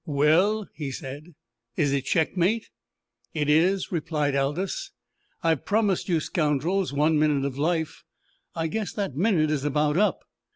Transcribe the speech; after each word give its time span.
"Well?" 0.07 0.67
he 0.73 0.89
said. 0.89 1.35
"Is 1.77 1.91
it 1.93 2.05
checkmate?" 2.05 2.71
"It 3.35 3.47
is," 3.51 3.91
replied 3.91 4.35
Aldous. 4.35 4.89
"I've 5.43 5.63
promised 5.63 6.09
you 6.09 6.19
scoundrels 6.19 6.91
one 6.91 7.19
minute 7.19 7.45
of 7.45 7.55
life. 7.59 8.03
I 8.55 8.65
guess 8.65 8.91
that 8.93 9.15
minute 9.15 9.51
is 9.51 9.63
about 9.63 9.97
up." 9.97 10.21